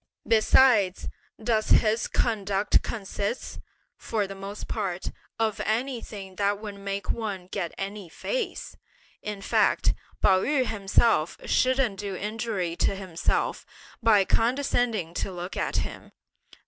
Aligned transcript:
Besides, 0.27 1.09
does 1.37 1.69
his 1.69 2.07
conduct 2.07 2.81
consist, 2.81 3.59
for 3.95 4.25
the 4.25 4.33
most 4.33 4.67
part, 4.67 5.11
of 5.37 5.59
anything 5.63 6.37
that 6.37 6.57
would 6.59 6.73
make 6.73 7.11
one 7.11 7.45
get 7.45 7.71
any 7.77 8.09
face? 8.09 8.75
In 9.21 9.43
fact, 9.43 9.93
Pao 10.19 10.41
yü 10.41 10.65
himself 10.65 11.37
shouldn't 11.45 11.99
do 11.99 12.15
injury 12.15 12.75
to 12.77 12.95
himself 12.95 13.63
by 14.01 14.25
condescending 14.25 15.13
to 15.13 15.31
look 15.31 15.55
at 15.55 15.75
him. 15.75 16.13